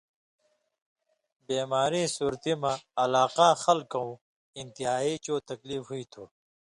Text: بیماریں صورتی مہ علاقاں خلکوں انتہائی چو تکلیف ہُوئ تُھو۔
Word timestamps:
بیماریں 1.47 2.07
صورتی 2.15 2.53
مہ 2.61 2.71
علاقاں 3.03 3.53
خلکوں 3.63 4.09
انتہائی 4.59 5.13
چو 5.25 5.35
تکلیف 5.49 5.83
ہُوئ 5.89 6.03
تُھو۔ 6.11 6.23